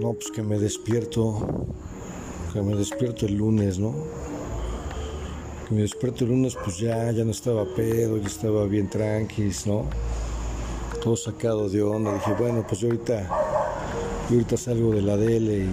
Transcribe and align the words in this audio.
No, 0.00 0.12
pues 0.12 0.30
que 0.30 0.42
me 0.42 0.58
despierto, 0.58 1.38
que 2.52 2.60
me 2.60 2.76
despierto 2.76 3.24
el 3.24 3.34
lunes, 3.34 3.78
¿no? 3.78 3.94
Que 5.66 5.74
me 5.74 5.80
despierto 5.80 6.24
el 6.24 6.30
lunes, 6.30 6.54
pues 6.62 6.76
ya, 6.76 7.10
ya 7.12 7.24
no 7.24 7.30
estaba 7.30 7.64
pedo, 7.74 8.18
ya 8.18 8.26
estaba 8.26 8.66
bien 8.66 8.90
tranquis, 8.90 9.66
¿no? 9.66 9.86
Todo 11.02 11.16
sacado 11.16 11.70
de 11.70 11.82
onda. 11.82 12.12
Dije, 12.12 12.34
bueno, 12.38 12.62
pues 12.68 12.80
yo 12.80 12.88
ahorita, 12.88 13.22
yo 14.28 14.34
ahorita 14.34 14.56
salgo 14.58 14.92
de 14.92 15.00
la 15.00 15.16
DL 15.16 15.50
y, 15.50 15.72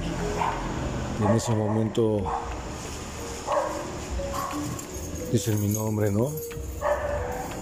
y 1.19 1.25
en 1.25 1.35
ese 1.35 1.53
momento 1.53 2.23
dicen 5.33 5.59
mi 5.59 5.67
nombre, 5.67 6.11
¿no? 6.11 6.31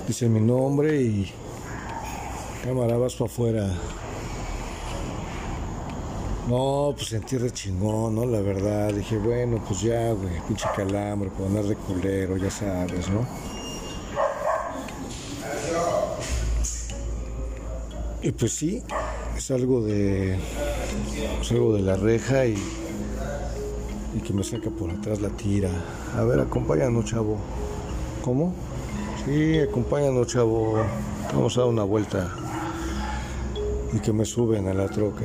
Dicen 0.08 0.32
mi 0.32 0.42
nombre 0.42 1.02
y 1.02 1.32
cámara, 2.64 2.98
vas 2.98 3.16
para 3.16 3.32
afuera. 3.32 3.74
No, 6.48 6.94
pues 6.96 7.10
sentí 7.10 7.38
re 7.38 7.52
chingón, 7.52 8.16
¿no? 8.16 8.26
La 8.26 8.42
verdad, 8.42 8.92
dije, 8.94 9.18
bueno, 9.18 9.64
pues 9.68 9.82
ya, 9.82 10.12
güey, 10.12 10.42
pinche 10.48 10.68
calambre, 10.76 11.30
por 11.30 11.48
andar 11.48 11.66
de 11.66 11.76
culero, 11.76 12.36
ya 12.36 12.50
sabes, 12.50 13.10
¿no? 13.10 13.26
Y 18.24 18.32
pues 18.32 18.54
sí, 18.54 18.84
salgo 19.38 19.82
de, 19.82 20.38
salgo 21.42 21.74
de 21.74 21.82
la 21.82 21.96
reja 21.96 22.46
y, 22.46 22.56
y 24.16 24.20
que 24.20 24.34
me 24.34 24.44
saca 24.44 24.70
por 24.70 24.92
atrás 24.92 25.22
la 25.22 25.30
tira. 25.30 25.70
A 26.18 26.24
ver, 26.24 26.40
acompáñanos, 26.40 27.06
chavo. 27.06 27.38
¿Cómo? 28.24 28.54
Sí, 29.26 29.60
acompáñanos, 29.60 30.28
chavo. 30.28 30.84
Vamos 31.34 31.58
a 31.58 31.62
dar 31.62 31.70
una 31.70 31.84
vuelta. 31.84 32.32
Y 33.94 34.00
que 34.00 34.12
me 34.14 34.26
suben 34.26 34.68
a 34.68 34.74
la 34.74 34.88
troca. 34.88 35.24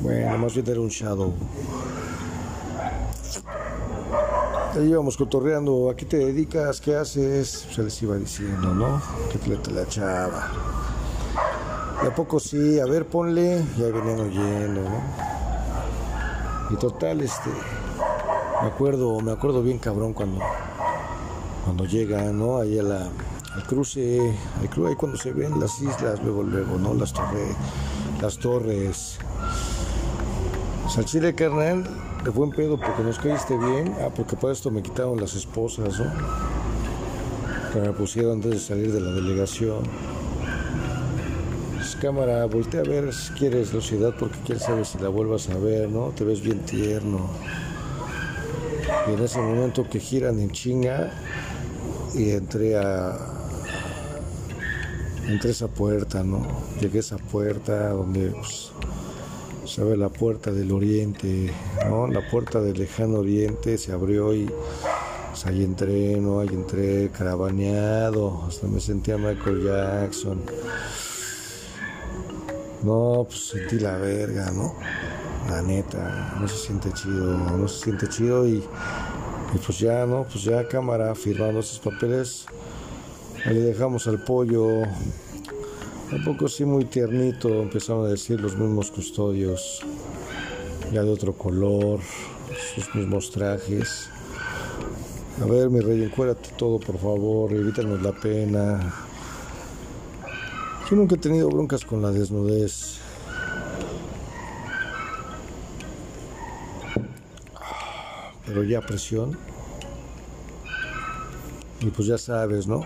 Bueno, 0.00 0.38
más 0.38 0.54
bien 0.54 0.68
era 0.68 0.80
un 0.80 0.88
shadow. 0.88 1.32
Ahí 4.74 4.88
íbamos 4.90 5.16
cotorreando. 5.16 5.90
¿A 5.90 5.96
qué 5.96 6.04
te 6.04 6.18
dedicas? 6.18 6.80
¿Qué 6.80 6.94
haces? 6.96 7.66
Se 7.74 7.82
les 7.82 8.02
iba 8.02 8.16
diciendo, 8.16 8.74
¿no? 8.74 9.00
Que 9.32 9.38
te 9.38 9.70
la 9.70 9.86
chava. 9.88 10.50
Y 12.02 12.06
a 12.06 12.14
poco 12.14 12.38
sí, 12.38 12.78
a 12.78 12.84
ver, 12.84 13.06
ponle. 13.06 13.64
Ya 13.78 13.86
venían 13.86 14.20
oyendo, 14.20 14.82
¿no? 14.82 15.00
Y 16.70 16.76
total, 16.76 17.22
este. 17.22 17.50
Me 18.60 18.68
acuerdo, 18.68 19.20
me 19.20 19.32
acuerdo 19.32 19.62
bien 19.62 19.78
cabrón 19.78 20.12
cuando. 20.12 20.44
Cuando 21.64 21.84
llegan, 21.86 22.38
¿no? 22.38 22.58
Ahí 22.58 22.74
la, 22.76 23.08
al 23.54 23.66
cruce, 23.66 24.20
ahí 24.60 24.94
cuando 24.96 25.16
se 25.16 25.32
ven 25.32 25.58
las 25.58 25.80
islas, 25.80 26.22
luego, 26.22 26.42
luego, 26.42 26.78
¿no? 26.78 26.92
Las 26.92 27.12
torres, 27.14 27.56
las 28.20 28.38
torres. 28.38 29.18
Al 30.94 31.04
chile, 31.04 31.34
carnal, 31.34 31.84
de 32.24 32.30
buen 32.30 32.50
pedo 32.52 32.78
porque 32.78 33.02
nos 33.02 33.18
caíste 33.18 33.58
bien. 33.58 33.94
Ah, 34.00 34.08
porque 34.14 34.34
para 34.34 34.54
esto 34.54 34.70
me 34.70 34.82
quitaron 34.82 35.20
las 35.20 35.34
esposas, 35.34 35.98
¿no? 35.98 36.10
Que 37.70 37.80
me 37.80 37.92
pusieron 37.92 38.34
antes 38.34 38.52
de 38.52 38.58
salir 38.58 38.92
de 38.92 39.00
la 39.00 39.10
delegación. 39.10 39.82
Pues, 41.74 41.96
cámara, 41.96 42.46
voltea 42.46 42.80
a 42.80 42.84
ver 42.84 43.12
si 43.12 43.32
quieres 43.34 43.74
la 43.74 43.82
ciudad 43.82 44.14
porque 44.18 44.38
quién 44.46 44.58
sabe 44.58 44.86
si 44.86 44.96
la 44.98 45.10
vuelvas 45.10 45.50
a 45.50 45.58
ver, 45.58 45.90
¿no? 45.90 46.12
Te 46.16 46.24
ves 46.24 46.40
bien 46.40 46.60
tierno. 46.60 47.28
Y 49.08 49.12
en 49.12 49.22
ese 49.22 49.38
momento 49.38 49.86
que 49.90 50.00
giran 50.00 50.40
en 50.40 50.50
chinga 50.50 51.10
y 52.14 52.30
entré 52.30 52.78
a. 52.78 53.18
Entré 55.26 55.50
a 55.50 55.52
esa 55.52 55.68
puerta, 55.68 56.22
¿no? 56.22 56.46
Llegué 56.80 56.98
a 56.98 57.00
esa 57.00 57.18
puerta 57.18 57.90
donde 57.90 58.30
pues, 58.30 58.72
se 59.66 59.82
abre 59.82 59.96
la 59.96 60.08
puerta 60.08 60.52
del 60.52 60.72
oriente, 60.72 61.52
¿no? 61.88 62.06
La 62.06 62.28
puerta 62.28 62.60
del 62.60 62.78
lejano 62.78 63.18
oriente 63.18 63.78
se 63.78 63.92
abrió 63.92 64.34
y 64.34 64.50
pues, 65.30 65.46
ahí 65.46 65.64
entré, 65.64 66.16
¿no? 66.16 66.40
Ahí 66.40 66.48
entré 66.48 67.10
caravaneado, 67.10 68.44
hasta 68.46 68.66
me 68.66 68.80
sentía 68.80 69.18
Michael 69.18 69.64
Jackson. 69.64 70.42
No, 72.82 73.26
pues 73.28 73.48
sentí 73.48 73.78
la 73.78 73.96
verga, 73.96 74.50
¿no? 74.52 74.74
La 75.48 75.62
neta, 75.62 76.36
no 76.40 76.46
se 76.48 76.56
siente 76.56 76.92
chido, 76.92 77.36
no 77.36 77.68
se 77.68 77.84
siente 77.84 78.08
chido 78.08 78.46
y, 78.46 78.62
y 79.54 79.58
pues 79.64 79.78
ya, 79.78 80.06
¿no? 80.06 80.24
Pues 80.24 80.44
ya 80.44 80.66
cámara 80.68 81.14
firmando 81.14 81.60
esos 81.60 81.78
papeles. 81.78 82.46
Le 83.46 83.60
dejamos 83.60 84.06
al 84.06 84.22
pollo. 84.24 84.82
Un 86.12 86.22
poco 86.22 86.48
sí 86.48 86.64
muy 86.64 86.84
tiernito, 86.84 87.48
empezaron 87.62 88.06
a 88.06 88.08
decir 88.08 88.40
los 88.40 88.56
mismos 88.56 88.92
custodios, 88.92 89.80
ya 90.92 91.02
de 91.02 91.10
otro 91.10 91.32
color, 91.32 91.98
sus 92.74 92.94
mismos 92.94 93.32
trajes. 93.32 94.08
A 95.42 95.46
ver, 95.46 95.68
mi 95.68 95.80
rey, 95.80 96.04
encuérdate 96.04 96.50
todo, 96.56 96.78
por 96.78 96.96
favor, 96.98 97.52
evítanos 97.52 98.00
la 98.02 98.12
pena. 98.12 98.94
Yo 100.88 100.94
nunca 100.94 101.16
he 101.16 101.18
tenido 101.18 101.48
broncas 101.48 101.84
con 101.84 102.00
la 102.00 102.12
desnudez. 102.12 103.00
Pero 108.46 108.62
ya 108.62 108.80
presión. 108.80 109.36
Y 111.80 111.86
pues 111.86 112.06
ya 112.06 112.16
sabes, 112.16 112.68
¿no? 112.68 112.84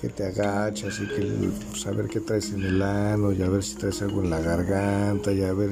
Que 0.00 0.08
te 0.08 0.24
agachas 0.24 1.00
y 1.00 1.06
que 1.08 1.50
saber 1.76 2.06
qué 2.06 2.20
traes 2.20 2.52
en 2.52 2.62
el 2.62 2.80
ano 2.82 3.32
y 3.32 3.42
a 3.42 3.48
ver 3.48 3.64
si 3.64 3.74
traes 3.74 4.00
algo 4.00 4.22
en 4.22 4.30
la 4.30 4.40
garganta 4.40 5.32
y 5.32 5.42
a 5.42 5.52
ver. 5.52 5.70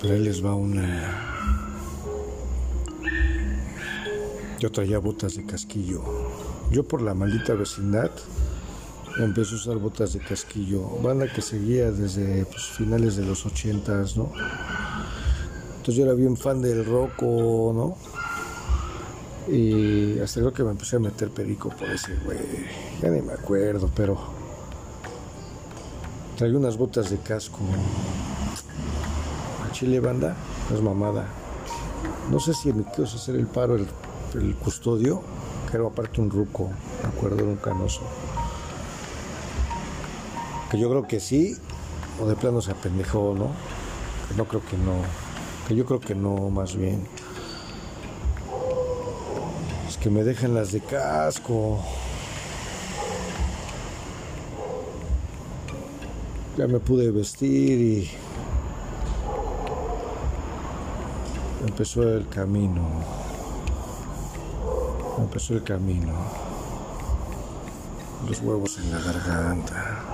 Pero 0.00 0.14
ahí 0.14 0.20
les 0.20 0.44
va 0.44 0.54
una. 0.54 1.34
Yo 4.60 4.70
traía 4.70 4.98
botas 4.98 5.34
de 5.34 5.44
casquillo. 5.44 6.02
Yo 6.70 6.84
por 6.84 7.02
la 7.02 7.12
maldita 7.12 7.54
vecindad 7.54 8.12
empecé 9.18 9.54
a 9.54 9.56
usar 9.56 9.76
botas 9.78 10.12
de 10.12 10.20
casquillo. 10.20 10.82
Banda 11.02 11.26
que 11.32 11.42
seguía 11.42 11.90
desde 11.90 12.44
pues, 12.46 12.62
finales 12.66 13.16
de 13.16 13.26
los 13.26 13.44
ochentas, 13.46 14.16
¿no? 14.16 14.30
Entonces 15.76 15.96
yo 15.96 16.04
era 16.04 16.14
bien 16.14 16.36
fan 16.36 16.62
del 16.62 16.84
roco, 16.84 17.72
¿no? 17.74 18.23
Y 19.48 20.18
hasta 20.20 20.40
creo 20.40 20.52
que 20.52 20.64
me 20.64 20.70
empecé 20.70 20.96
a 20.96 21.00
meter 21.00 21.30
perico 21.30 21.68
por 21.70 21.88
ese 21.90 22.14
güey. 22.24 22.38
Ya 23.02 23.10
ni 23.10 23.20
me 23.20 23.34
acuerdo, 23.34 23.90
pero 23.94 24.18
traía 26.36 26.56
unas 26.56 26.76
botas 26.76 27.10
de 27.10 27.18
casco. 27.18 27.58
A 29.66 29.72
Chile 29.72 30.00
banda, 30.00 30.34
no 30.70 30.76
es 30.76 30.82
mamada. 30.82 31.26
No 32.30 32.40
sé 32.40 32.54
si 32.54 32.72
me 32.72 32.84
quiero 32.84 33.04
hacer 33.04 33.36
el 33.36 33.46
paro 33.46 33.76
el, 33.76 33.86
el 34.34 34.54
custodio, 34.56 35.22
que 35.70 35.76
aparte 35.76 36.20
un 36.20 36.30
ruco, 36.30 36.70
me 37.02 37.08
acuerdo, 37.08 37.40
era 37.40 37.48
un 37.48 37.56
canoso. 37.56 38.00
Que 40.70 40.78
yo 40.78 40.88
creo 40.88 41.06
que 41.06 41.20
sí, 41.20 41.56
o 42.20 42.26
de 42.26 42.34
plano 42.34 42.62
se 42.62 42.70
apendejó, 42.70 43.34
¿no? 43.36 43.50
Que 44.28 44.34
no 44.36 44.46
creo 44.46 44.62
que 44.64 44.76
no. 44.78 44.94
Que 45.68 45.74
yo 45.74 45.84
creo 45.84 46.00
que 46.00 46.14
no, 46.14 46.50
más 46.50 46.76
bien. 46.76 47.06
Que 50.04 50.10
me 50.10 50.22
dejan 50.22 50.54
las 50.54 50.70
de 50.70 50.82
casco. 50.82 51.82
Ya 56.58 56.66
me 56.66 56.78
pude 56.78 57.10
vestir 57.10 57.80
y 57.80 58.10
empezó 61.66 62.02
el 62.02 62.28
camino. 62.28 62.86
Empezó 65.16 65.54
el 65.54 65.62
camino. 65.62 66.12
Los 68.28 68.40
huevos 68.42 68.78
en 68.80 68.90
la 68.90 68.98
garganta. 69.00 70.04